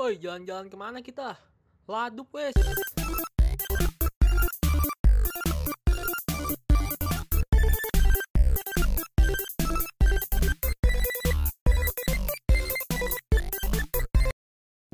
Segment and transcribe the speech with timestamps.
[0.00, 1.36] Woi, jalan-jalan ke mana kita?
[1.84, 2.56] Ladup wes.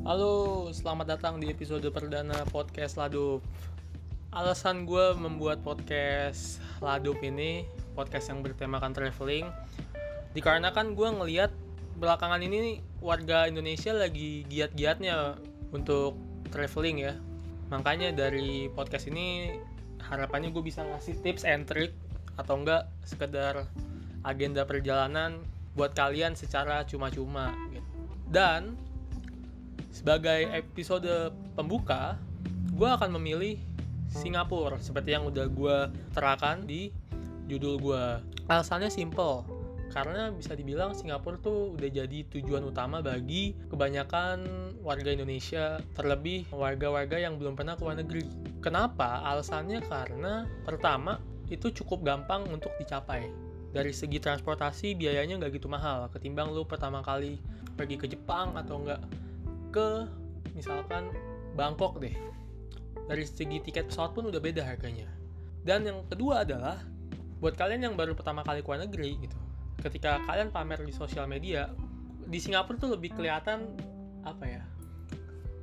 [0.03, 3.47] Halo, selamat datang di episode perdana podcast Ladup.
[4.35, 7.63] Alasan gue membuat podcast Ladup ini,
[7.95, 9.47] podcast yang bertemakan traveling,
[10.35, 11.55] dikarenakan gue ngeliat
[11.97, 15.41] belakangan ini warga Indonesia lagi giat-giatnya
[15.73, 16.21] untuk
[16.53, 17.15] traveling ya.
[17.73, 19.57] Makanya dari podcast ini
[20.05, 21.97] harapannya gue bisa ngasih tips and trick
[22.37, 23.65] atau enggak sekedar
[24.23, 25.41] agenda perjalanan
[25.73, 27.91] buat kalian secara cuma-cuma gitu.
[28.29, 28.77] Dan
[29.89, 32.21] sebagai episode pembuka,
[32.77, 33.57] gue akan memilih
[34.13, 35.77] Singapura seperti yang udah gue
[36.13, 36.93] terakan di
[37.49, 38.05] judul gue.
[38.47, 39.43] Alasannya simple,
[39.93, 44.39] karena bisa dibilang Singapura tuh udah jadi tujuan utama bagi kebanyakan
[44.83, 48.27] warga Indonesia, terlebih warga-warga yang belum pernah ke luar negeri.
[48.61, 49.23] Kenapa?
[49.25, 53.31] Alasannya karena pertama itu cukup gampang untuk dicapai.
[53.71, 57.37] Dari segi transportasi biayanya nggak gitu mahal ketimbang lu pertama kali
[57.77, 59.05] pergi ke Jepang atau enggak
[59.69, 60.09] ke
[60.57, 61.13] misalkan
[61.53, 62.17] Bangkok deh
[63.07, 65.07] dari segi tiket pesawat pun udah beda harganya
[65.63, 66.81] dan yang kedua adalah
[67.39, 69.39] buat kalian yang baru pertama kali ke luar negeri gitu
[69.87, 71.71] ketika kalian pamer di sosial media
[72.27, 73.79] di Singapura tuh lebih kelihatan
[74.27, 74.63] apa ya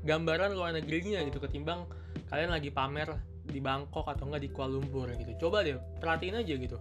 [0.08, 1.84] gambaran luar negerinya gitu ketimbang
[2.32, 3.12] kalian lagi pamer
[3.44, 5.48] di Bangkok atau enggak di Kuala Lumpur gitu.
[5.48, 6.80] Coba deh perhatiin aja gitu.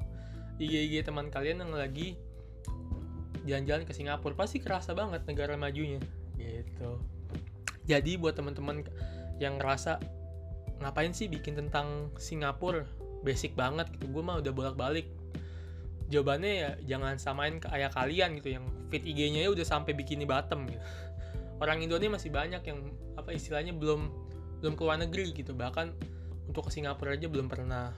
[0.62, 2.14] IG-IG teman kalian yang lagi
[3.42, 5.98] jalan-jalan ke Singapura pasti kerasa banget negara majunya.
[6.38, 7.02] Gitu.
[7.90, 8.86] Jadi buat teman-teman
[9.42, 9.98] yang ngerasa
[10.78, 12.86] ngapain sih bikin tentang Singapura?
[13.26, 14.10] Basic banget gitu.
[14.10, 15.10] Gue mah udah bolak-balik
[16.12, 20.28] jawabannya ya jangan samain ke ayah kalian gitu yang fit IG-nya ya udah sampai bikini
[20.28, 20.84] bottom gitu
[21.64, 22.78] orang Indonesia masih banyak yang
[23.16, 24.12] apa istilahnya belum
[24.60, 25.96] belum keluar negeri gitu bahkan
[26.44, 27.96] untuk ke Singapura aja belum pernah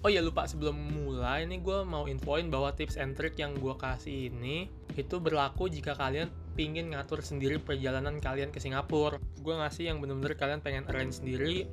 [0.00, 0.72] Oh ya lupa sebelum
[1.04, 5.68] mulai nih gue mau infoin bahwa tips and trick yang gue kasih ini itu berlaku
[5.68, 9.20] jika kalian pingin ngatur sendiri perjalanan kalian ke Singapura.
[9.44, 11.68] Gue ngasih yang bener-bener kalian pengen arrange sendiri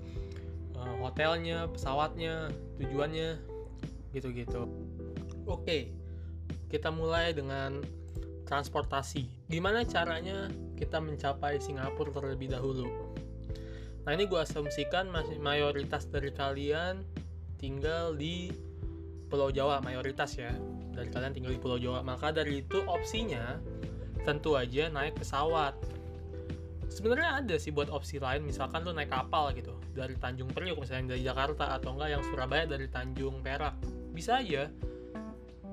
[0.75, 3.39] uh, hotelnya, pesawatnya, tujuannya,
[4.11, 4.67] gitu-gitu.
[5.47, 5.88] Oke,
[6.68, 7.80] kita mulai dengan
[8.44, 9.47] transportasi.
[9.47, 12.88] Gimana caranya kita mencapai Singapura terlebih dahulu?
[14.03, 15.08] Nah ini gue asumsikan
[15.40, 17.03] mayoritas dari kalian
[17.59, 18.52] tinggal di
[19.28, 20.52] Pulau Jawa mayoritas ya.
[20.96, 22.03] Dari kalian tinggal di Pulau Jawa.
[22.03, 23.59] Maka dari itu opsinya
[24.24, 25.75] tentu aja naik pesawat.
[26.88, 31.16] Sebenarnya ada sih buat opsi lain misalkan lu naik kapal gitu dari Tanjung Priok misalnya
[31.16, 33.75] dari Jakarta atau enggak yang Surabaya dari Tanjung Perak.
[34.16, 34.72] Bisa aja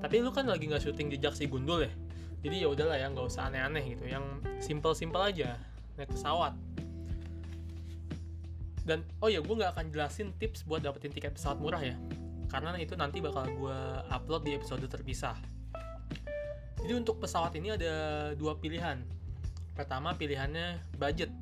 [0.05, 1.89] tapi lu kan lagi nggak syuting jejak si gundul ya?
[2.45, 4.05] Jadi ya udahlah ya nggak usah aneh-aneh gitu.
[4.05, 5.57] Yang simple-simple aja
[5.97, 6.53] naik pesawat.
[8.85, 11.97] Dan oh ya gue nggak akan jelasin tips buat dapetin tiket pesawat murah ya.
[12.53, 13.79] Karena itu nanti bakal gue
[14.13, 15.41] upload di episode terpisah.
[16.85, 17.93] Jadi untuk pesawat ini ada
[18.37, 19.01] dua pilihan.
[19.73, 21.33] Pertama pilihannya budget.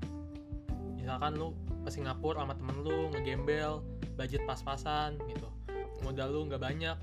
[0.95, 1.51] Misalkan lu
[1.83, 3.83] ke Singapura sama temen lu ngegembel
[4.15, 5.51] budget pas-pasan gitu.
[5.99, 6.95] Modal lu nggak banyak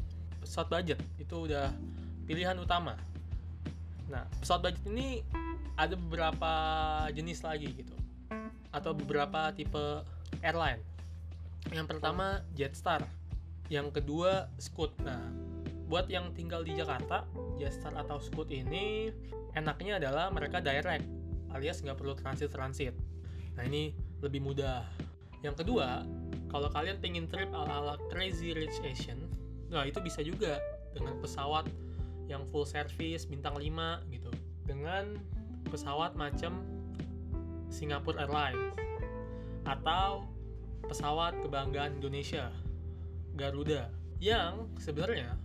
[0.43, 1.73] pesawat budget itu udah
[2.25, 2.97] pilihan utama
[4.11, 5.23] nah pesawat budget ini
[5.81, 6.53] ada beberapa
[7.15, 7.95] jenis lagi gitu
[8.71, 10.05] atau beberapa tipe
[10.43, 10.81] airline.
[11.71, 13.05] Yang pertama Jetstar,
[13.69, 14.95] yang kedua Scoot.
[15.05, 15.21] Nah,
[15.91, 17.27] buat yang tinggal di Jakarta,
[17.59, 19.11] Jetstar atau Scoot ini
[19.53, 21.05] enaknya adalah mereka direct,
[21.53, 22.95] alias nggak perlu transit-transit.
[23.59, 23.93] Nah, ini
[24.25, 24.87] lebih mudah.
[25.41, 26.05] Yang kedua,
[26.53, 29.21] kalau kalian pengen trip ala-ala Crazy Rich Asian,
[29.71, 30.59] nah itu bisa juga
[30.91, 31.71] dengan pesawat
[32.27, 34.31] yang full service bintang 5 gitu.
[34.67, 35.19] Dengan
[35.71, 36.63] pesawat macam
[37.71, 38.75] Singapore Airlines
[39.63, 40.27] atau
[40.87, 42.51] pesawat kebanggaan Indonesia
[43.39, 45.39] Garuda yang sebenarnya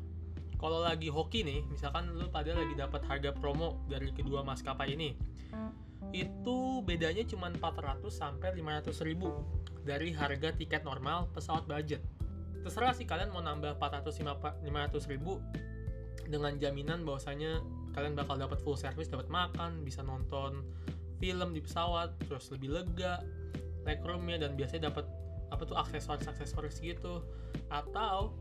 [0.57, 5.13] kalau lagi hoki nih misalkan lu pada lagi dapat harga promo dari kedua maskapai ini
[6.15, 9.29] itu bedanya cuma 400 sampai 500 ribu
[9.85, 12.01] dari harga tiket normal pesawat budget
[12.65, 14.09] terserah sih kalian mau nambah 400
[14.65, 15.37] 500 ribu
[16.25, 17.61] dengan jaminan bahwasanya
[17.93, 20.65] kalian bakal dapat full service dapat makan bisa nonton
[21.21, 23.21] film di pesawat terus lebih lega
[23.85, 25.05] legroomnya dan biasanya dapat
[25.53, 27.21] apa tuh aksesoris aksesoris gitu.
[27.69, 28.33] Atau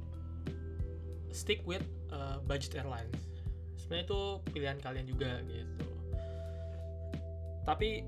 [1.31, 3.21] stick with uh, budget airlines.
[3.77, 5.87] Sebenarnya itu pilihan kalian juga gitu.
[7.69, 8.05] Tapi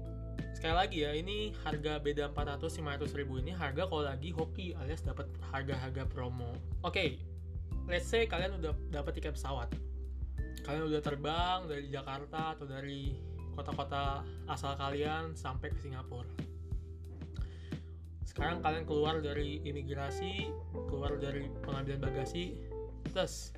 [0.56, 5.28] sekali lagi ya ini harga beda 400-500 ribu ini harga kalau lagi hoki alias dapat
[5.52, 7.20] harga-harga promo oke okay,
[7.84, 9.68] let's say kalian udah dapat tiket pesawat
[10.64, 13.14] kalian udah terbang dari Jakarta atau dari
[13.56, 14.20] kota-kota
[14.52, 16.28] asal kalian sampai ke Singapura.
[18.28, 20.52] Sekarang kalian keluar dari imigrasi,
[20.92, 22.52] keluar dari pengambilan bagasi,
[23.08, 23.56] terus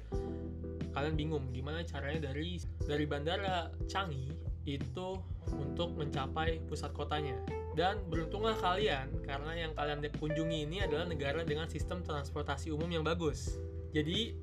[0.95, 4.31] kalian bingung gimana caranya dari dari bandara Changi
[4.77, 5.17] itu
[5.57, 7.39] untuk mencapai pusat kotanya.
[7.73, 13.07] Dan beruntunglah kalian karena yang kalian kunjungi ini adalah negara dengan sistem transportasi umum yang
[13.07, 13.57] bagus.
[13.97, 14.37] Jadi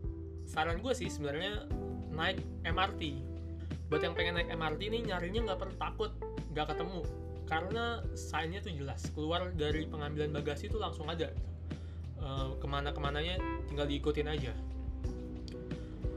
[0.49, 1.69] saran gue sih sebenarnya
[2.15, 3.01] naik MRT
[3.89, 6.11] buat yang pengen naik MRT ini nyarinya nggak perlu takut
[6.53, 7.01] nggak ketemu
[7.45, 11.29] karena signnya tuh jelas keluar dari pengambilan bagasi itu langsung ada
[12.17, 13.37] e, ke mana ke mananya
[13.69, 14.53] tinggal diikutin aja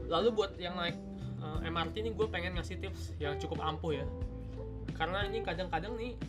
[0.09, 0.97] lalu buat yang naik
[1.39, 4.05] e, eh, MRT ini gue pengen ngasih tips yang cukup ampuh ya.
[4.95, 6.19] Karena ini kadang-kadang nih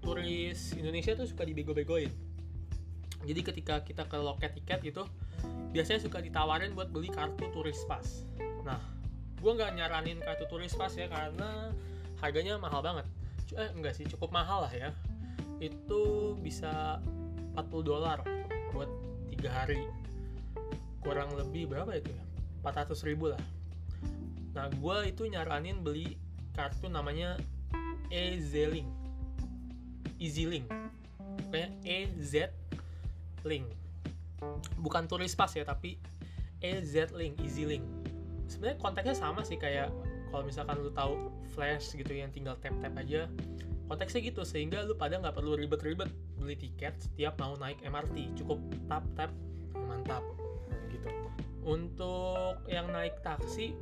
[0.00, 2.10] turis Indonesia tuh suka dibego-begoin.
[3.26, 5.04] Jadi ketika kita ke loket tiket gitu
[5.74, 8.04] biasanya suka ditawarin buat beli kartu turis pas.
[8.64, 8.80] Nah
[9.36, 11.74] gue nggak nyaranin kartu turis pas ya karena
[12.22, 13.06] harganya mahal banget.
[13.52, 14.90] Eh enggak sih cukup mahal lah ya.
[15.60, 17.02] Itu bisa
[17.58, 18.22] 40 dolar
[18.72, 18.88] buat
[19.32, 19.84] tiga hari.
[21.02, 22.22] Kurang lebih berapa itu ya?
[22.62, 23.38] 400 ribu lah
[24.56, 26.16] nah gue itu nyaranin beli
[26.56, 27.36] kartu namanya
[28.08, 28.88] EZ-Link
[30.16, 30.64] EasyLink
[31.46, 32.52] pokoknya EZ
[33.46, 33.66] Link.
[34.82, 35.96] Bukan turis pas ya tapi
[36.60, 37.84] EZ Link EasyLink
[38.50, 39.90] sebenarnya konteksnya sama sih kayak
[40.30, 43.30] kalau misalkan lu tahu flash gitu yang tinggal tap tap aja
[43.86, 48.58] konteksnya gitu sehingga lu pada nggak perlu ribet-ribet beli tiket setiap mau naik MRT cukup
[48.90, 49.30] tap tap
[49.86, 50.22] mantap
[50.90, 51.08] gitu.
[51.66, 53.74] Untuk yang naik taksi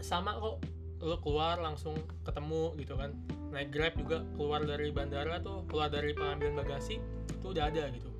[0.00, 0.64] sama kok
[1.00, 1.96] lu keluar langsung
[2.28, 3.16] ketemu gitu kan
[3.50, 7.00] naik grab juga keluar dari bandara tuh keluar dari pengambilan bagasi
[7.32, 8.10] itu udah ada gitu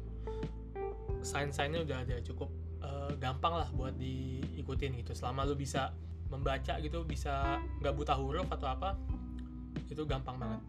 [1.20, 2.48] sign-signnya udah ada cukup
[2.80, 5.92] uh, gampang lah buat diikutin gitu selama lu bisa
[6.32, 8.96] membaca gitu bisa nggak buta huruf atau apa
[9.92, 10.62] itu gampang banget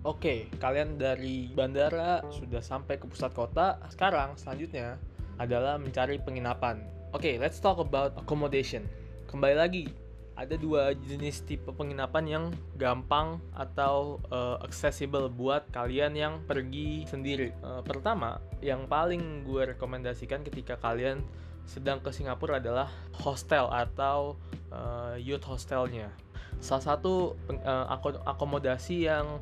[0.00, 3.76] Oke, kalian dari bandara sudah sampai ke pusat kota.
[3.92, 4.96] Sekarang selanjutnya
[5.36, 6.80] adalah mencari penginapan.
[7.12, 8.88] Oke, let's talk about accommodation.
[9.30, 9.86] Kembali lagi,
[10.34, 12.44] ada dua jenis tipe penginapan yang
[12.74, 17.54] gampang atau uh, accessible buat kalian yang pergi sendiri.
[17.62, 21.22] Uh, pertama, yang paling gue rekomendasikan ketika kalian
[21.62, 22.90] sedang ke Singapura adalah
[23.22, 24.34] hostel atau
[24.74, 26.10] uh, youth hostelnya.
[26.58, 27.86] Salah satu uh,
[28.26, 29.38] akomodasi yang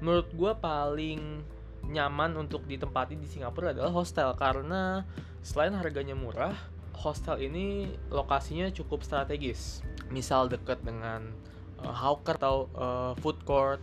[0.00, 1.44] menurut gue paling
[1.84, 5.04] nyaman untuk ditempati di Singapura adalah hostel karena
[5.44, 6.56] selain harganya murah,
[6.98, 11.30] hostel ini lokasinya cukup strategis misal dekat dengan
[11.78, 13.78] uh, hawker atau uh, food court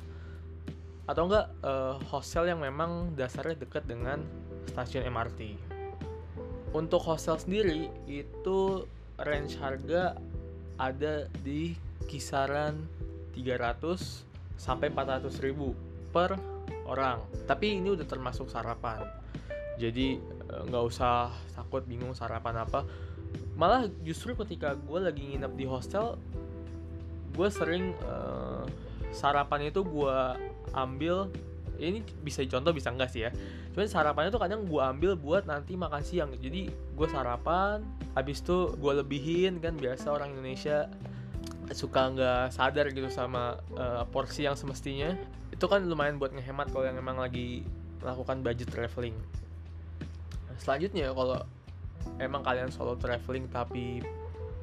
[1.06, 4.26] atau enggak uh, hostel yang memang dasarnya dekat dengan
[4.74, 5.54] stasiun MRT.
[6.74, 8.84] Untuk hostel sendiri itu
[9.22, 10.18] range harga
[10.76, 11.78] ada di
[12.10, 12.84] kisaran
[13.38, 15.72] 300 sampai 400 ribu
[16.12, 16.36] per
[16.90, 17.22] orang.
[17.46, 19.06] Tapi ini udah termasuk sarapan.
[19.76, 20.20] Jadi
[20.70, 22.88] nggak usah takut bingung sarapan apa.
[23.56, 26.20] Malah justru ketika gue lagi nginep di hostel
[27.36, 28.64] gue sering uh,
[29.12, 30.18] sarapan itu gue
[30.72, 31.28] ambil
[31.76, 33.32] ini bisa contoh bisa enggak sih ya?
[33.76, 36.32] Cuman sarapannya tuh kadang gue ambil buat nanti makan siang.
[36.40, 37.84] Jadi gue sarapan
[38.16, 40.88] habis itu gue lebihin kan biasa orang Indonesia
[41.76, 45.12] suka nggak sadar gitu sama uh, porsi yang semestinya.
[45.52, 47.68] Itu kan lumayan buat ngehemat kalau yang emang lagi
[48.00, 49.16] melakukan budget traveling
[50.60, 51.40] selanjutnya kalau
[52.22, 54.04] emang kalian solo traveling tapi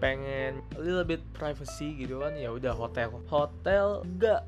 [0.03, 3.23] pengen a little bit privacy gitu kan ya udah hotel.
[3.31, 4.43] Hotel enggak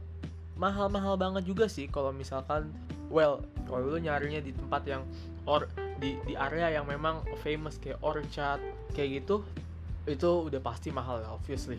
[0.59, 2.71] mahal-mahal banget juga sih kalau misalkan
[3.11, 5.03] well kalau lu nyarinya di tempat yang
[5.47, 5.67] or
[6.03, 8.59] di di area yang memang famous kayak Orchard
[8.95, 9.47] kayak gitu
[10.05, 11.79] itu udah pasti mahal ya obviously.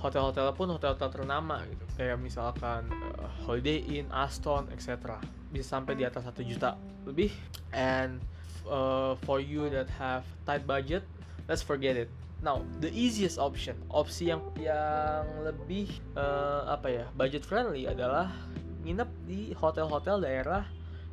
[0.00, 1.84] Hotel-hotel pun hotel-hotel ternama gitu.
[2.00, 2.88] Kayak misalkan
[3.20, 7.34] uh, Holiday Inn, Aston, etc bisa sampai di atas satu juta lebih.
[7.74, 8.22] And
[8.68, 11.04] uh, for you that have tight budget,
[11.46, 12.10] let's forget it.
[12.40, 18.32] Now, the easiest option, opsi yang yang lebih uh, apa ya, budget friendly adalah
[18.80, 20.64] nginep di hotel-hotel daerah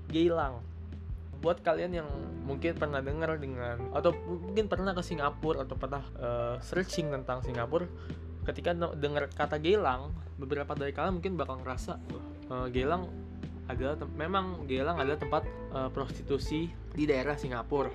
[0.08, 0.64] Geylang.
[1.44, 2.10] Buat kalian yang
[2.48, 7.92] mungkin pernah dengar dengan atau mungkin pernah ke Singapura atau pernah uh, searching tentang Singapura,
[8.48, 12.00] ketika dengar kata Geylang, beberapa dari kalian mungkin bakal ngerasa
[12.48, 13.12] uh, Geylang
[13.68, 15.44] adalah memang Gelang adalah tempat
[15.76, 17.92] uh, prostitusi di daerah Singapura.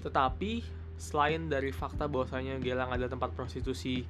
[0.00, 0.62] Tetapi
[0.96, 4.06] selain dari fakta bahwasanya Gelang adalah tempat prostitusi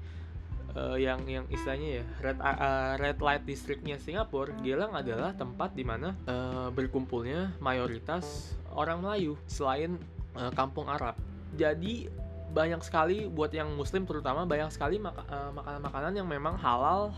[0.76, 5.83] uh, yang yang istilahnya ya red uh, red light districtnya Singapura, Gelang adalah tempat di
[5.83, 9.97] mana uh, berkumpulnya mayoritas orang Melayu selain
[10.37, 11.16] uh, kampung Arab.
[11.56, 12.06] Jadi
[12.52, 17.12] banyak sekali buat yang Muslim terutama banyak sekali makanan-makanan yang memang halal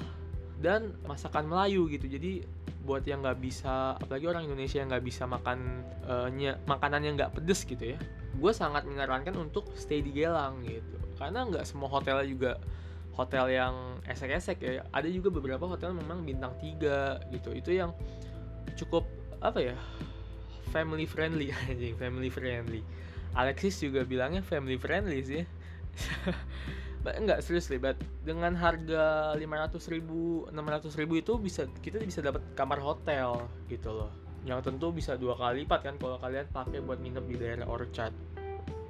[0.58, 2.42] dan masakan Melayu gitu jadi
[2.82, 7.14] buat yang nggak bisa apalagi orang Indonesia yang nggak bisa makan uh, ny- makanan yang
[7.18, 7.98] nggak pedes gitu ya.
[8.38, 10.96] Gue sangat menyarankan untuk stay di Gelang gitu.
[11.18, 12.52] Karena nggak semua hotelnya juga
[13.18, 13.74] hotel yang
[14.06, 14.86] esek-esek ya.
[14.94, 17.50] Ada juga beberapa hotel memang bintang tiga gitu.
[17.50, 17.90] Itu yang
[18.78, 19.04] cukup
[19.42, 19.76] apa ya
[20.70, 21.50] family friendly.
[21.70, 22.82] Anjing family friendly.
[23.36, 25.44] Alexis juga bilangnya family friendly sih
[27.06, 27.94] enggak serius but
[28.26, 34.10] dengan harga 500 ribu 600 ribu itu bisa kita bisa dapat kamar hotel gitu loh.
[34.42, 38.14] Yang tentu bisa dua kali lipat kan kalau kalian pakai buat nginep di daerah Orchard.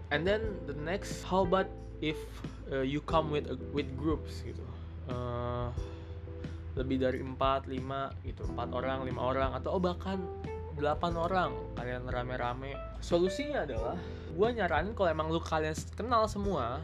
[0.09, 1.69] And then the next how about
[2.01, 2.17] if
[2.73, 4.65] uh, you come with a, with groups gitu?
[5.09, 5.73] Uh,
[6.79, 10.23] lebih dari 4, 5 gitu 4 orang, 5 orang atau oh bahkan
[10.79, 10.79] 8
[11.19, 12.79] orang kalian rame-rame.
[13.03, 13.99] Solusinya adalah
[14.31, 16.79] gue nyaranin kalau emang lu kalian kenal semua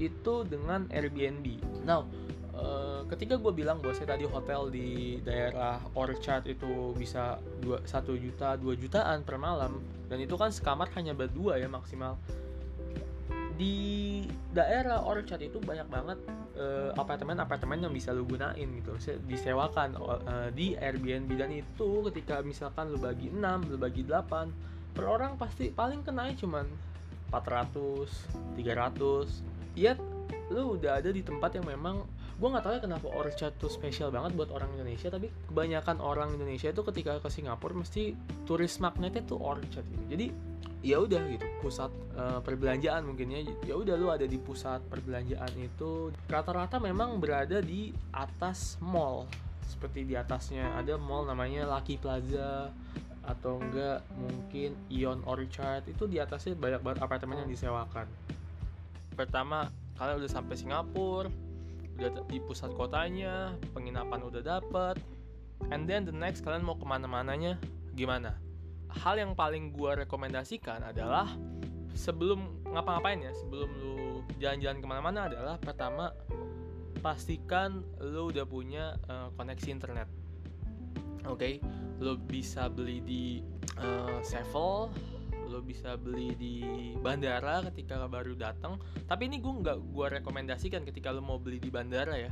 [0.00, 1.60] itu dengan Airbnb.
[1.84, 2.08] Now,
[2.56, 8.16] uh, ketika gue bilang bahwa saya tadi hotel di daerah Orchard itu bisa dua satu
[8.16, 12.16] juta dua jutaan per malam dan itu kan sekamar hanya berdua ya maksimal.
[13.60, 14.24] Di
[14.56, 16.18] daerah Orchard itu banyak banget
[16.56, 18.96] uh, apartemen-apartemen yang bisa lu gunain gitu.
[19.28, 21.28] Disewakan uh, di Airbnb.
[21.36, 23.36] Dan itu ketika misalkan lu bagi 6,
[23.68, 26.64] lu bagi 8 per orang pasti paling kenanya cuman
[27.30, 29.94] 400, 300 ya
[30.50, 32.02] lu udah ada di tempat yang memang
[32.40, 36.34] gue nggak tahu ya kenapa Orchard tuh spesial banget buat orang Indonesia tapi kebanyakan orang
[36.34, 38.16] Indonesia itu ketika ke Singapura mesti
[38.48, 40.04] turis magnetnya tuh Orchard gitu.
[40.08, 40.26] Jadi
[40.80, 43.44] ya udah gitu pusat uh, perbelanjaan mungkin ya.
[43.68, 46.16] Ya udah lu ada di pusat perbelanjaan itu.
[46.32, 49.28] Rata-rata memang berada di atas mall
[49.68, 52.72] seperti di atasnya ada mall namanya Lucky Plaza
[53.20, 55.84] atau enggak mungkin Ion Orchard.
[55.92, 58.08] Itu di atasnya banyak banget apartemen yang disewakan
[59.20, 59.68] pertama
[60.00, 61.28] kalian udah sampai Singapura
[62.00, 64.96] udah di pusat kotanya penginapan udah dapet.
[65.68, 67.60] And then the next kalian mau ke mana-mananya?
[67.92, 68.40] Gimana?
[68.88, 71.28] Hal yang paling gue rekomendasikan adalah
[71.92, 76.16] sebelum ngapa-ngapain ya sebelum lu jalan-jalan ke mana-mana adalah pertama
[77.04, 80.08] pastikan lu udah punya uh, koneksi internet.
[81.28, 81.36] Oke?
[81.36, 81.54] Okay?
[82.00, 83.24] lu bisa beli di
[83.76, 84.88] uh, Sevel
[85.50, 86.54] lo bisa beli di
[87.02, 88.78] bandara ketika baru datang.
[89.10, 92.30] Tapi ini gue nggak gue rekomendasikan ketika lo mau beli di bandara ya.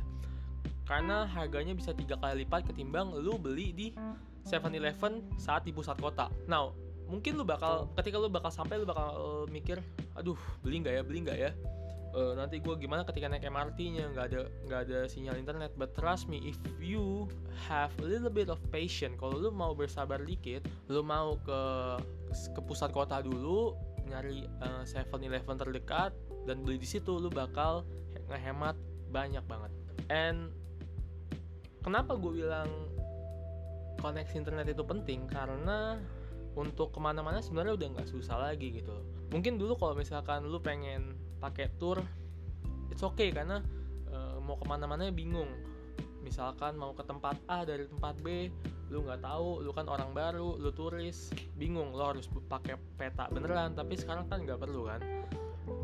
[0.87, 3.87] Karena harganya bisa tiga kali lipat ketimbang lo beli di
[4.47, 6.31] 7-Eleven saat di pusat kota.
[6.47, 6.73] Now,
[7.05, 9.83] mungkin lo bakal ketika lo bakal sampai lo bakal mikir,
[10.15, 11.51] aduh beli nggak ya, beli nggak ya,
[12.13, 15.71] uh, nanti gue gimana ketika naik MRT-nya nggak ada nggak ada sinyal internet.
[15.77, 17.29] But trust me if you
[17.69, 21.61] have a little bit of patience kalau lu mau bersabar dikit lu mau ke
[22.53, 23.73] ke pusat kota dulu
[24.09, 26.11] nyari uh, 7-Eleven terdekat
[26.49, 27.85] dan beli di situ lu bakal
[28.29, 28.73] ngehemat
[29.09, 29.71] banyak banget.
[30.09, 30.49] And
[31.85, 32.69] kenapa gue bilang
[34.01, 35.29] koneksi internet itu penting?
[35.29, 36.01] Karena
[36.57, 39.05] untuk ke mana-mana sebenarnya udah nggak susah lagi gitu.
[39.29, 42.03] Mungkin dulu kalau misalkan lu pengen pakai tour
[42.91, 43.63] it's okay karena
[44.11, 45.49] uh, mau ke mana-mana bingung.
[46.19, 48.51] Misalkan mau ke tempat A dari tempat B
[48.89, 53.77] lu nggak tahu lu kan orang baru lu turis bingung lo harus pakai peta beneran.
[53.77, 54.99] Tapi sekarang kan nggak perlu kan.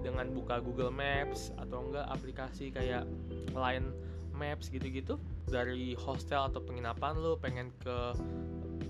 [0.02, 3.06] Dengan buka Google Maps atau enggak aplikasi kayak
[3.54, 3.94] Line
[4.36, 5.16] Maps gitu-gitu
[5.48, 7.96] dari hostel atau penginapan lu pengen ke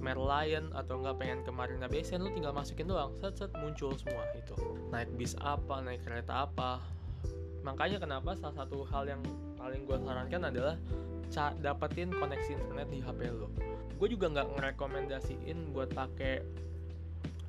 [0.05, 3.17] Merlion atau enggak pengen ke Marina Bay Sands lu tinggal masukin doang.
[3.17, 4.53] Set set muncul semua itu.
[4.93, 6.77] Naik bis apa naik kereta apa.
[7.65, 9.21] Makanya kenapa salah satu hal yang
[9.57, 10.77] paling gue sarankan adalah
[11.59, 13.49] dapetin koneksi internet di HP lo
[13.95, 16.43] gue juga nggak ngerekomendasiin buat pakai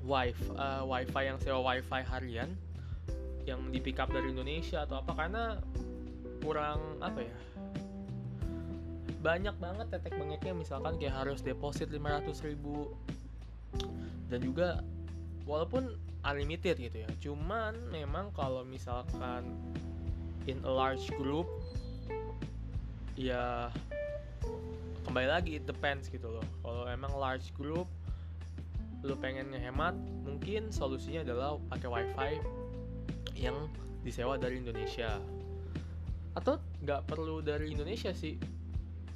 [0.07, 2.51] wifi uh, wifi yang sewa wifi harian
[3.47, 5.45] yang di pick up dari Indonesia atau apa karena
[6.43, 7.37] kurang apa ya
[9.27, 12.95] banyak banget tetek bengeknya misalkan kayak harus deposit 500 ribu.
[14.31, 14.87] Dan juga
[15.43, 19.47] walaupun unlimited gitu ya cuman memang kalau misalkan
[20.51, 21.47] in a large group
[23.15, 23.71] ya
[25.07, 26.47] kembali lagi it depends gitu loh.
[26.63, 27.87] Kalau emang large group
[29.07, 29.95] lu pengen ngehemat
[30.27, 32.33] mungkin solusinya adalah pakai wifi
[33.39, 33.55] yang
[34.03, 35.23] disewa dari Indonesia.
[36.35, 38.56] Atau nggak perlu dari Indonesia sih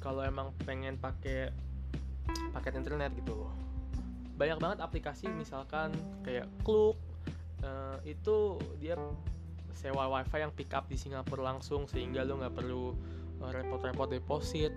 [0.01, 1.53] kalau emang pengen pakai
[2.51, 3.37] paket internet gitu.
[3.37, 3.71] Loh
[4.41, 5.93] banyak banget aplikasi misalkan
[6.25, 6.97] kayak Klook
[7.61, 8.97] uh, itu dia
[9.77, 12.97] sewa wifi yang pick up di Singapura langsung sehingga lo nggak perlu
[13.45, 14.73] eh, repot-repot deposit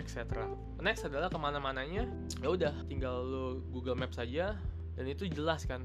[0.00, 0.48] etc.
[0.80, 2.08] Next adalah ke mana-mananya?
[2.40, 4.56] Ya udah tinggal lo Google Maps saja
[4.96, 5.84] dan itu jelas kan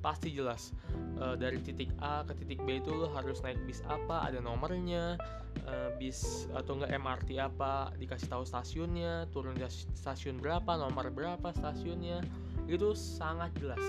[0.00, 0.72] pasti jelas
[1.20, 5.20] uh, dari titik A ke titik B itu lo harus naik bis apa ada nomornya
[5.68, 9.64] uh, bis atau enggak MRT apa dikasih tahu stasiunnya turun di
[9.96, 12.24] stasiun berapa nomor berapa stasiunnya
[12.70, 13.82] itu sangat jelas.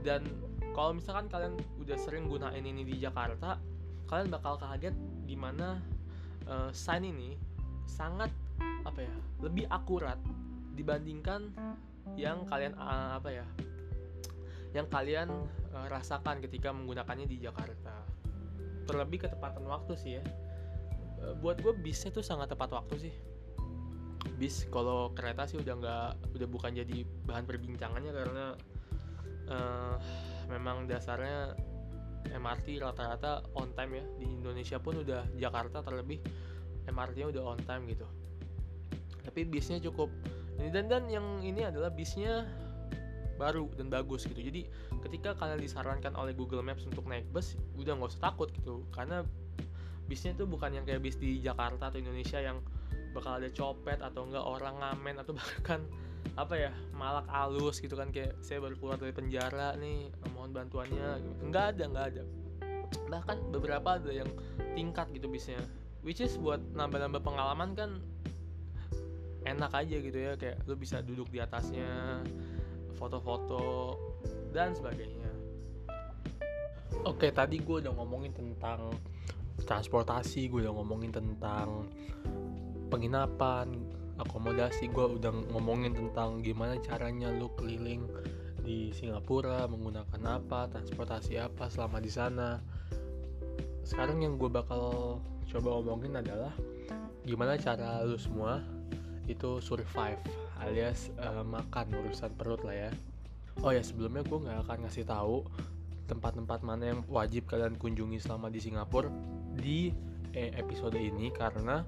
[0.00, 0.22] Dan
[0.76, 3.58] kalau misalkan kalian udah sering gunain ini di Jakarta
[4.06, 4.94] kalian bakal kaget
[5.26, 5.82] gimana
[6.46, 7.34] uh, sign ini
[7.88, 8.30] sangat
[8.86, 10.18] apa ya lebih akurat
[10.78, 11.50] dibandingkan
[12.14, 13.46] yang kalian apa ya
[14.76, 15.32] yang kalian
[15.72, 18.04] uh, rasakan ketika menggunakannya di Jakarta.
[18.84, 20.24] Terlebih ketepatan waktu sih ya.
[21.24, 23.14] Uh, buat gue bisnya tuh sangat tepat waktu sih.
[24.36, 28.46] Bis kalau kereta sih udah nggak udah bukan jadi bahan perbincangannya karena
[29.48, 29.96] uh,
[30.52, 31.56] memang dasarnya
[32.36, 36.20] MRT rata-rata on time ya di Indonesia pun udah Jakarta terlebih
[36.84, 38.04] MRT-nya udah on time gitu.
[39.24, 40.12] Tapi bisnya cukup
[40.56, 42.44] dan dan yang ini adalah bisnya
[43.36, 44.40] baru dan bagus gitu.
[44.40, 44.66] Jadi
[45.06, 48.84] ketika kalian disarankan oleh Google Maps untuk naik bus udah nggak usah takut gitu.
[48.90, 49.22] Karena
[50.06, 52.62] bisnya itu bukan yang kayak bis di Jakarta atau Indonesia yang
[53.12, 55.80] bakal ada copet atau enggak orang ngamen atau bahkan
[56.36, 58.10] apa ya malak alus gitu kan.
[58.10, 61.22] Kayak saya baru keluar dari penjara nih mohon bantuannya.
[61.48, 62.22] Nggak ada nggak ada.
[63.10, 64.30] Bahkan beberapa ada yang
[64.74, 65.60] tingkat gitu bisnya.
[66.06, 67.90] Which is buat nambah-nambah pengalaman kan
[69.46, 70.32] enak aja gitu ya.
[70.38, 72.22] Kayak lu bisa duduk di atasnya
[72.96, 73.94] foto-foto
[74.50, 75.30] dan sebagainya.
[77.04, 78.90] Oke tadi gue udah ngomongin tentang
[79.62, 81.88] transportasi gue udah ngomongin tentang
[82.88, 83.72] penginapan
[84.16, 88.08] akomodasi gue udah ngomongin tentang gimana caranya lu keliling
[88.64, 92.58] di Singapura menggunakan apa transportasi apa selama di sana.
[93.86, 96.50] Sekarang yang gue bakal coba ngomongin adalah
[97.22, 98.62] gimana cara lu semua
[99.30, 102.90] itu survive alias uh, makan urusan perut lah ya
[103.64, 105.44] oh ya sebelumnya gue nggak akan ngasih tahu
[106.06, 109.10] tempat-tempat mana yang wajib kalian kunjungi selama di Singapura
[109.58, 109.90] di
[110.36, 111.82] eh, episode ini karena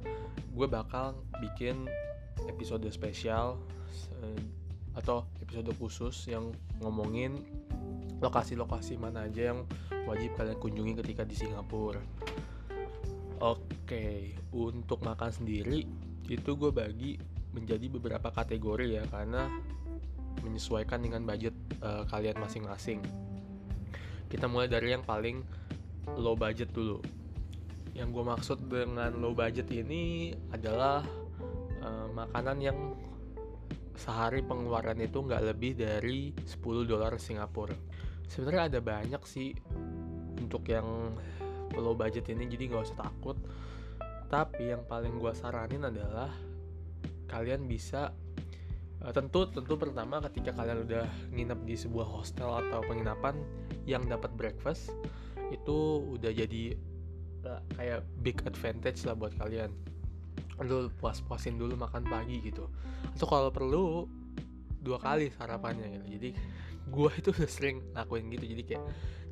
[0.56, 1.86] gue bakal bikin
[2.50, 3.60] episode spesial
[4.24, 4.42] uh,
[4.98, 6.50] atau episode khusus yang
[6.82, 7.38] ngomongin
[8.18, 9.62] lokasi-lokasi mana aja yang
[10.10, 12.02] wajib kalian kunjungi ketika di Singapura.
[13.38, 15.86] Oke, untuk makan sendiri
[16.26, 17.14] itu gue bagi
[17.52, 19.48] menjadi beberapa kategori ya karena
[20.44, 23.02] menyesuaikan dengan budget uh, kalian masing-masing.
[24.28, 25.42] Kita mulai dari yang paling
[26.16, 27.00] low budget dulu.
[27.96, 31.02] Yang gue maksud dengan low budget ini adalah
[31.82, 32.78] uh, makanan yang
[33.98, 37.74] sehari pengeluaran itu nggak lebih dari 10 dolar Singapura.
[38.30, 39.56] Sebenarnya ada banyak sih
[40.38, 40.86] untuk yang
[41.74, 43.36] low budget ini jadi nggak usah takut.
[44.28, 46.30] Tapi yang paling gue saranin adalah
[47.28, 48.10] kalian bisa
[49.04, 53.38] uh, tentu tentu pertama ketika kalian udah nginep di sebuah hostel atau penginapan
[53.84, 54.92] yang dapat breakfast
[55.48, 56.76] itu udah jadi
[57.46, 59.72] uh, kayak big advantage lah buat kalian.
[60.58, 62.66] Lu puas-puasin dulu makan pagi gitu.
[63.14, 64.10] Atau kalau perlu
[64.82, 66.06] dua kali sarapannya gitu.
[66.18, 66.30] Jadi
[66.88, 68.44] gue itu udah sering lakuin gitu.
[68.44, 68.84] Jadi kayak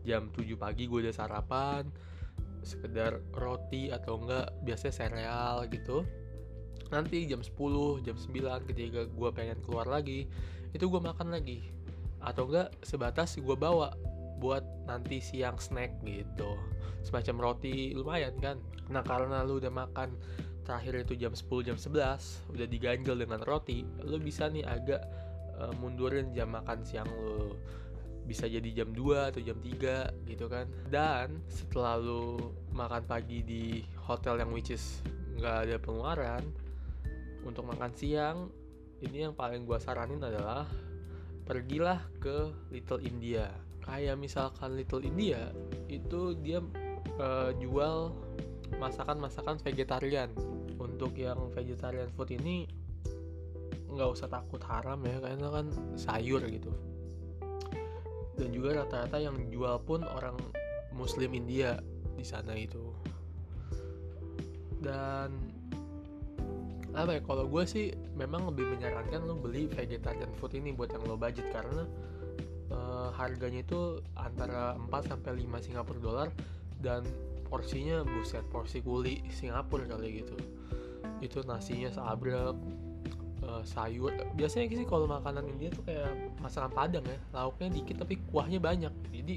[0.07, 1.83] jam 7 pagi gue udah sarapan
[2.63, 6.07] sekedar roti atau enggak biasanya sereal gitu
[6.90, 10.31] nanti jam 10 jam 9 ketika gue pengen keluar lagi
[10.75, 11.64] itu gue makan lagi.
[12.20, 13.94] Atau enggak sebatas gue bawa
[14.37, 16.59] buat nanti siang snack gitu.
[17.01, 18.61] Semacam roti lumayan kan?
[18.92, 20.12] Nah karena lu udah makan
[20.66, 24.99] terakhir itu jam 10 jam 11 udah diganjel dengan roti lu bisa nih agak
[25.62, 27.57] uh, mundurin jam makan siang lu.
[28.27, 30.66] Bisa jadi jam 2 atau jam 3 gitu kan?
[30.90, 35.01] Dan setelah lu makan pagi di hotel yang which is
[35.37, 36.42] nggak ada pengeluaran
[37.47, 38.51] untuk makan siang
[39.01, 40.67] ini yang paling gue saranin adalah
[41.47, 43.55] pergilah ke Little India.
[43.87, 45.55] Kayak misalkan Little India
[45.87, 46.59] itu dia
[47.23, 48.11] uh, jual
[48.83, 50.33] masakan-masakan vegetarian.
[50.77, 52.67] Untuk yang vegetarian food ini
[53.87, 56.75] nggak usah takut haram ya karena kan sayur gitu.
[58.37, 60.37] Dan juga rata-rata yang jual pun orang
[60.93, 61.81] Muslim India
[62.19, 62.93] di sana itu.
[64.83, 65.56] Dan
[66.97, 71.05] apa ya kalau gue sih memang lebih menyarankan lo beli vegetarian food ini buat yang
[71.05, 71.53] low budget.
[71.53, 71.85] Karena
[72.73, 76.29] uh, harganya itu antara 4 sampai 5 Singapura dolar
[76.81, 77.05] dan
[77.47, 80.37] porsinya buset porsi kuli Singapura kali gitu.
[81.21, 82.57] Itu nasinya seabrek
[83.45, 84.17] uh, sayur.
[84.33, 88.93] Biasanya sih kalau makanan India tuh kayak masakan padang ya lauknya dikit tapi kuahnya banyak.
[89.13, 89.37] Jadi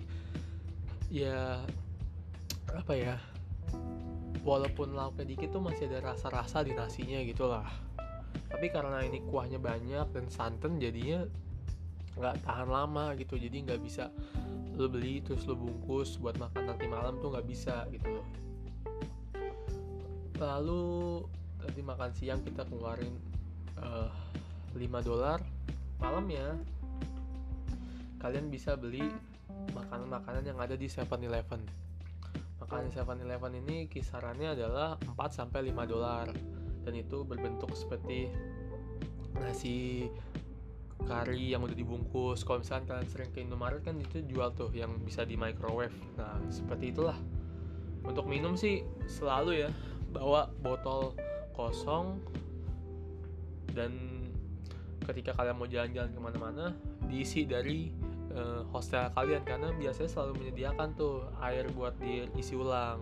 [1.11, 1.59] ya
[2.69, 3.17] apa ya
[4.43, 7.67] walaupun lauknya dikit tuh masih ada rasa-rasa di nasinya gitu lah.
[8.49, 11.25] Tapi karena ini kuahnya banyak dan santan jadinya
[12.17, 13.35] nggak tahan lama gitu.
[13.35, 14.11] Jadi nggak bisa
[14.79, 18.27] lo beli terus lo bungkus buat makan nanti malam tuh nggak bisa gitu loh.
[20.39, 20.83] Lalu
[21.59, 23.11] tadi makan siang kita keluarin
[23.83, 24.07] uh,
[24.75, 25.43] eh, 5 dolar
[25.99, 26.55] malamnya
[28.23, 29.03] kalian bisa beli
[29.75, 31.88] makanan-makanan yang ada di 7-Eleven
[32.69, 36.29] makanan 7-Eleven ini kisarannya adalah 4 sampai 5 dolar.
[36.85, 38.29] Dan itu berbentuk seperti
[39.41, 40.05] nasi
[41.01, 42.45] kari yang udah dibungkus.
[42.45, 45.97] Kalau misalkan kalian sering ke Indomaret kan itu jual tuh yang bisa di microwave.
[46.13, 47.17] Nah seperti itulah.
[48.05, 49.69] Untuk minum sih selalu ya
[50.13, 51.17] bawa botol
[51.57, 52.21] kosong.
[53.73, 54.21] Dan
[55.09, 56.65] ketika kalian mau jalan-jalan ke mana-mana
[57.09, 57.89] diisi dari
[58.33, 63.01] uh, hostel kalian karena biasanya selalu menyediakan tuh air buat diisi ulang.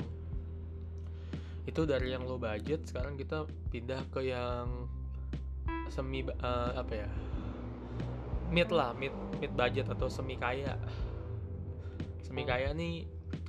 [1.68, 4.88] Itu dari yang low budget sekarang kita pindah ke yang
[5.92, 7.10] semi uh, apa ya
[8.52, 10.80] mid lah mid mid budget atau semi kaya.
[12.24, 13.08] Semi kaya nih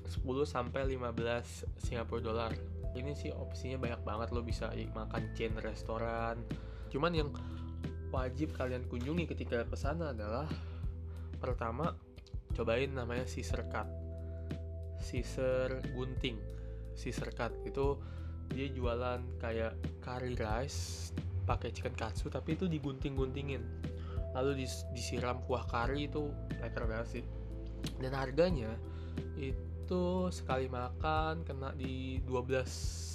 [0.09, 2.53] 10 sampai 15 Singapura dolar
[2.97, 6.41] ini sih opsinya banyak banget lo bisa makan chain restoran.
[6.89, 7.29] Cuman yang
[8.09, 10.49] wajib kalian kunjungi ketika ke sana adalah
[11.39, 11.95] pertama
[12.53, 13.89] cobain namanya Caesar cut.
[14.99, 16.37] Caesar gunting.
[16.99, 17.97] Caesar cut itu
[18.51, 21.13] dia jualan kayak curry rice
[21.45, 23.63] pakai chicken katsu tapi itu digunting-guntingin.
[24.37, 26.29] Lalu dis disiram kuah kari itu
[26.61, 27.25] lekker banget sih.
[28.03, 28.75] Dan harganya
[29.39, 32.69] itu sekali makan kena di 12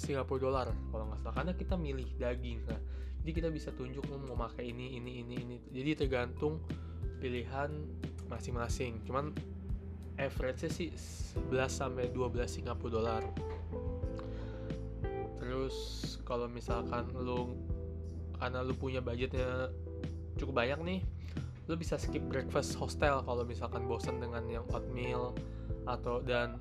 [0.08, 1.34] Singapura dolar kalau nggak salah.
[1.36, 2.80] Karena kita milih daging nah
[3.24, 5.56] jadi kita bisa tunjuk mau pakai ini ini ini ini.
[5.72, 6.60] Jadi tergantung
[7.24, 7.72] pilihan
[8.30, 9.02] masing-masing.
[9.06, 9.34] Cuman
[10.18, 10.90] average sih
[11.50, 13.22] 11 sampai 12 Singapura dolar
[15.42, 15.76] terus
[16.24, 17.52] kalau misalkan lu
[18.38, 19.68] karena lu punya budgetnya
[20.38, 21.00] cukup banyak nih
[21.68, 25.32] lu bisa skip breakfast hostel kalau misalkan bosan dengan yang oatmeal
[25.88, 26.60] atau dan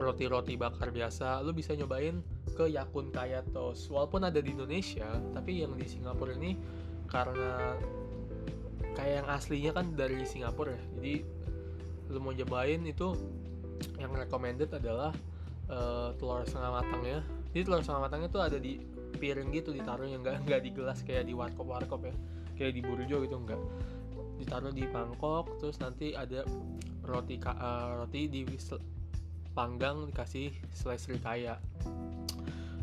[0.00, 1.44] roti-roti bakar biasa.
[1.44, 2.24] Lu bisa nyobain
[2.56, 3.92] ke Yakun Kaya Toast.
[3.92, 6.56] Walaupun ada di Indonesia tapi yang di Singapura ini
[7.04, 7.76] karena
[8.98, 10.82] kayak yang aslinya kan dari Singapura ya.
[10.98, 11.14] Jadi
[12.10, 13.14] lu mau nyobain itu
[14.02, 15.14] yang recommended adalah
[15.70, 18.76] uh, telur setengah matang ya jadi telur setengah matangnya tuh ada di
[19.16, 20.20] piring gitu ditaruhnya.
[20.20, 22.14] Nggak nggak di gelas kayak di warkop warkop ya.
[22.58, 23.60] Kayak di burjo gitu enggak
[24.38, 26.46] ditaruh di mangkok terus nanti ada
[27.02, 28.46] roti uh, roti di
[29.50, 31.58] panggang dikasih slice rikaya.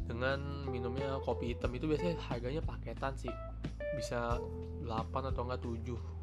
[0.05, 1.71] Dengan minumnya kopi hitam.
[1.71, 3.31] Itu biasanya harganya paketan sih
[3.93, 4.41] bisa
[4.81, 6.15] 8 atau enggak 7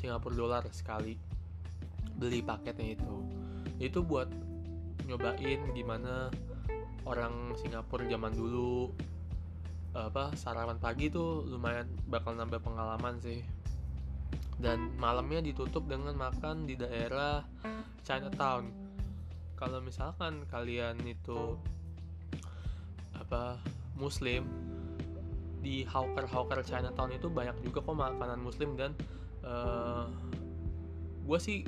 [0.00, 1.20] Singapura dolar sekali
[2.16, 3.14] beli paketnya itu.
[3.76, 4.28] Itu buat
[5.04, 6.32] nyobain gimana
[7.04, 8.92] orang Singapura zaman dulu
[9.90, 13.44] apa sarapan pagi tuh lumayan bakal nambah pengalaman sih.
[14.60, 17.40] Dan malamnya ditutup dengan makan di daerah
[18.04, 18.68] Chinatown.
[19.56, 21.56] Kalau misalkan kalian itu
[23.16, 23.60] apa
[23.96, 24.48] muslim
[25.60, 28.96] di hawker-hawker Chinatown itu banyak juga kok makanan muslim dan
[29.44, 30.06] uh, eh,
[31.28, 31.58] gue sih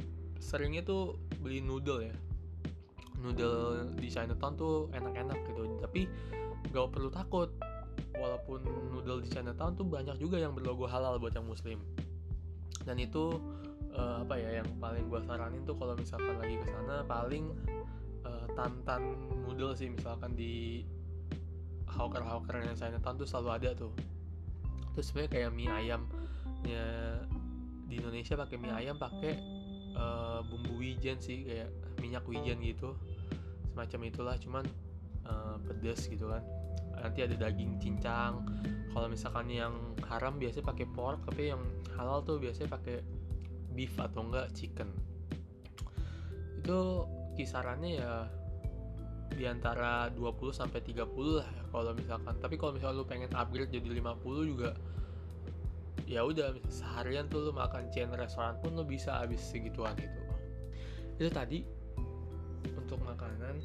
[0.41, 2.17] seringnya tuh beli noodle ya.
[3.21, 6.09] Noodle di Chinatown tuh enak-enak gitu tapi
[6.73, 7.53] gak perlu takut.
[8.17, 11.81] Walaupun noodle di Chinatown tuh banyak juga yang berlogo halal buat yang muslim.
[12.83, 13.39] Dan itu
[13.95, 17.53] uh, apa ya yang paling gue saranin tuh kalau misalkan lagi ke sana paling
[18.25, 20.83] uh, tantan noodle sih misalkan di
[21.93, 23.93] hawker hawker yang Chinatown tuh selalu ada tuh.
[24.97, 26.85] Terus sebenarnya kayak mie ayamnya
[27.89, 29.35] di Indonesia pakai mie ayam pakai
[29.97, 31.69] uh, bumbu wijen sih kayak
[32.01, 32.97] minyak wijen gitu.
[33.73, 34.65] Semacam itulah cuman
[35.29, 36.45] uh, pedes gitu kan.
[36.97, 38.45] Nanti ada daging cincang.
[38.93, 39.73] Kalau misalkan yang
[40.05, 41.63] haram biasanya pakai pork tapi yang
[41.97, 43.01] halal tuh biasanya pakai
[43.73, 44.93] beef atau enggak chicken.
[46.61, 48.29] Itu kisarannya ya
[49.33, 51.09] di antara 20 sampai 30
[51.41, 52.35] lah ya, kalau misalkan.
[52.39, 54.71] Tapi kalau misalkan lu pengen upgrade jadi 50 juga
[56.09, 60.21] ya udah seharian tuh lu makan chain restoran pun lu bisa habis segituan itu
[61.23, 61.63] itu tadi
[62.75, 63.57] untuk makanan.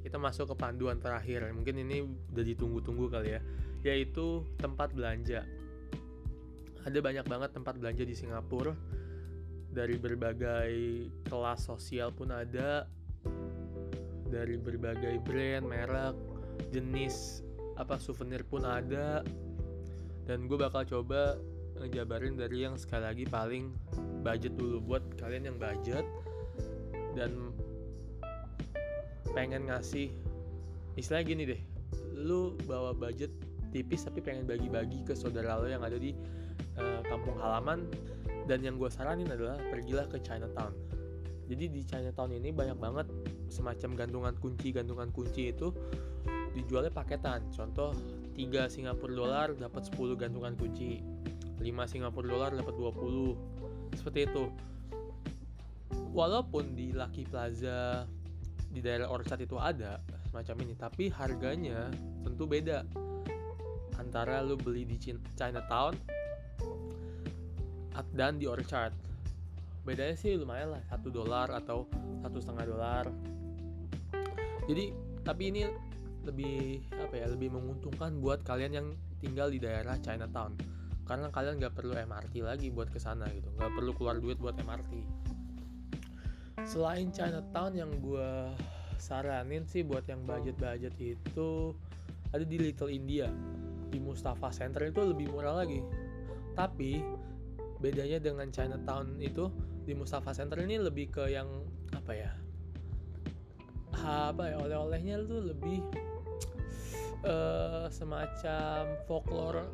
[0.00, 1.46] Kita masuk ke panduan terakhir.
[1.52, 3.40] Mungkin ini udah ditunggu-tunggu kali ya.
[3.86, 5.44] Yaitu tempat belanja.
[6.82, 8.74] Ada banyak banget tempat belanja di Singapura.
[9.70, 10.72] Dari berbagai
[11.28, 12.90] kelas sosial pun ada
[14.30, 16.14] dari berbagai brand merek
[16.70, 17.42] jenis
[17.74, 19.26] apa souvenir pun ada.
[20.24, 21.36] Dan gue bakal coba
[21.82, 23.74] ngejabarin dari yang sekali lagi paling
[24.22, 24.78] budget dulu.
[24.94, 26.06] Buat kalian yang budget
[27.18, 27.50] dan
[29.34, 30.14] pengen ngasih
[30.94, 31.60] istilah gini deh
[32.14, 33.30] lu bawa budget
[33.70, 36.14] tipis tapi pengen bagi-bagi ke saudara lo yang ada di
[36.78, 37.90] uh, kampung halaman.
[38.46, 40.74] Dan yang gue saranin adalah pergilah ke Chinatown
[41.50, 43.10] jadi di Chinatown ini banyak banget
[43.50, 45.74] semacam gantungan kunci gantungan kunci itu
[46.54, 47.42] dijualnya paketan.
[47.50, 47.90] Contoh
[48.38, 51.02] 3 Singapura dolar dapat 10 gantungan kunci
[51.58, 54.46] 5 Singapura dolar dapat 20 seperti itu.
[56.14, 58.06] Walaupun di Lucky Plaza
[58.70, 59.98] di daerah Orchard itu ada
[60.30, 61.90] semacam ini tapi harganya
[62.22, 62.86] tentu beda.
[63.98, 65.02] Antara lu beli di
[65.34, 65.98] Chinatown
[68.14, 69.09] dan di Orchard
[69.82, 71.88] bedanya sih lumayan lah satu dolar atau
[72.20, 73.04] satu setengah dolar.
[74.68, 74.92] Jadi
[75.24, 75.66] tapi ini
[76.24, 78.88] lebih apa ya lebih menguntungkan buat kalian yang
[79.20, 80.56] tinggal di daerah Chinatown.
[81.08, 84.54] Karena kalian nggak perlu MRT lagi buat ke sana gitu nggak perlu keluar duit buat
[84.54, 85.20] MRT
[86.68, 88.52] selain Chinatown yang gue
[89.00, 91.72] saranin sih buat yang budget-budget itu
[92.30, 93.26] ada di Little India.
[93.90, 95.82] Di Mustafa Center itu lebih murah lagi.
[96.54, 97.02] Tapi
[97.80, 99.50] bedanya dengan Chinatown itu
[99.90, 101.50] di Mustafa Center ini lebih ke yang
[101.90, 102.30] apa ya
[104.06, 105.82] apa ya oleh-olehnya tuh lebih
[107.26, 109.66] uh, semacam folklore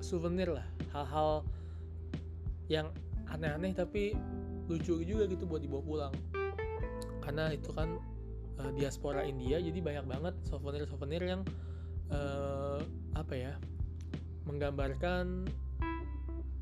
[0.00, 0.64] souvenir lah.
[0.96, 1.44] Hal-hal
[2.72, 2.88] yang
[3.28, 4.16] aneh-aneh tapi
[4.64, 6.14] lucu juga gitu buat dibawa pulang.
[7.20, 8.00] Karena itu kan
[8.58, 11.44] uh, diaspora India jadi banyak banget souvenir-souvenir yang
[12.08, 12.80] uh,
[13.12, 13.52] apa ya
[14.48, 15.44] menggambarkan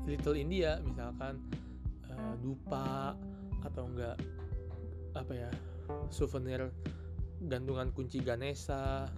[0.03, 1.39] Little India misalkan
[2.13, 3.17] uh, dupa
[3.63, 4.17] atau enggak
[5.13, 5.51] apa ya
[6.09, 6.73] souvenir
[7.45, 9.09] gantungan kunci Ganesha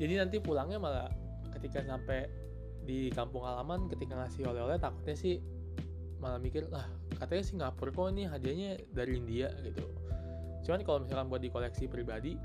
[0.00, 1.08] jadi nanti pulangnya malah
[1.52, 2.26] ketika sampai
[2.82, 5.38] di kampung halaman ketika ngasih oleh-oleh takutnya sih
[6.18, 6.86] malah mikir lah
[7.18, 9.86] katanya Singapura kok ini hadiahnya dari India gitu.
[10.62, 12.38] Cuman kalau misalkan buat di koleksi pribadi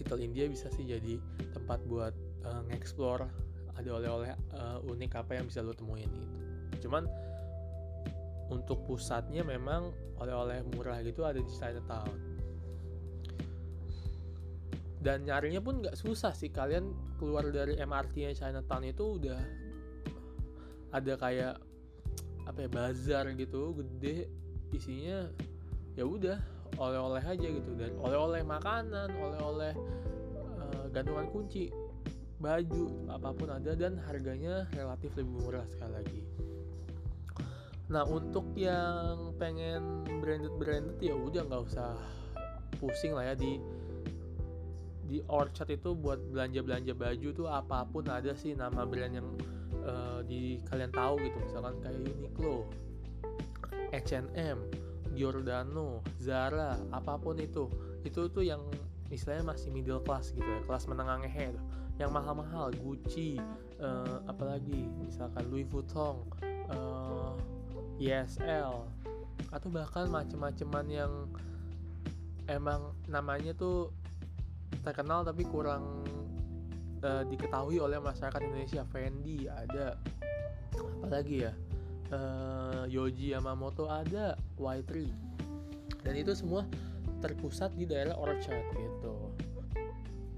[0.00, 1.20] Little India bisa sih jadi
[1.52, 2.16] tempat buat
[2.48, 3.28] uh, nge-explore
[3.76, 6.36] ada oleh-oleh uh, unik apa yang bisa lo temuin gitu.
[6.88, 7.04] Cuman
[8.50, 12.18] untuk pusatnya memang oleh-oleh murah gitu ada di Chinatown.
[15.00, 16.52] Dan nyarinya pun nggak susah sih.
[16.52, 19.40] Kalian keluar dari MRT-nya Chinatown itu udah
[20.92, 21.56] ada kayak
[22.44, 24.28] apa ya bazar gitu gede.
[24.76, 25.24] Isinya
[25.96, 26.36] ya udah
[26.76, 27.72] oleh-oleh aja gitu.
[27.80, 29.72] Dan oleh-oleh makanan oleh-oleh
[30.60, 31.72] uh, gantungan kunci
[32.36, 33.72] baju apa pun ada.
[33.72, 36.22] Dan harganya relatif lebih murah sekali lagi
[37.90, 41.98] nah untuk yang pengen branded branded ya udah nggak usah
[42.80, 43.34] pusing lah ya.
[43.36, 43.60] Di
[45.10, 49.28] di Orchard itu buat belanja-belanja baju tuh apa pun ada sih nama brand yang
[49.82, 51.36] uh, di kalian tahu gitu.
[51.50, 52.70] Misalkan kayak Uniqlo,
[53.90, 54.58] H&M,
[55.18, 57.66] Giordano, Zara, apa pun itu.
[58.06, 58.62] Itu tuh yang
[59.10, 61.50] istilahnya masih middle class gitu ya kelas menengah ngehe
[61.98, 63.36] yang mahal-mahal Gucci
[63.82, 66.22] uh, apalagi misalkan Louis Vuitton
[66.70, 66.99] uh,
[68.00, 68.72] YSL
[69.52, 71.12] atau bahkan macem-maceman yang
[72.48, 73.92] emang namanya tuh
[74.80, 76.02] terkenal tapi kurang
[77.04, 78.82] uh, diketahui oleh masyarakat Indonesia.
[78.88, 80.00] Fendi ada.
[80.98, 81.52] Apalagi ya?
[82.10, 84.34] Uh, Yoji Yamamoto ada.
[84.56, 85.06] Y3
[86.04, 86.64] dan itu semua
[87.20, 89.14] terpusat di daerah Orchard gitu.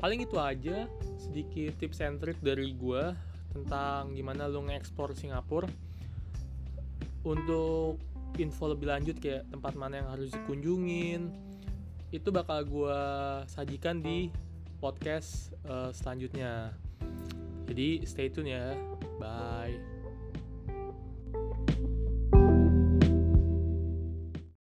[0.03, 0.91] Paling itu aja.
[1.15, 3.15] Sedikit tips and trick dari gue
[3.55, 5.71] tentang gimana lo ngekspor Singapura
[7.23, 8.03] untuk
[8.41, 11.33] info lebih lanjut kayak tempat mana yang harus dikunjungin
[12.13, 13.01] itu bakal gue
[13.49, 14.29] sajikan di
[14.83, 16.77] podcast uh, selanjutnya.
[17.65, 18.77] Jadi stay tune ya.
[19.17, 19.92] Bye.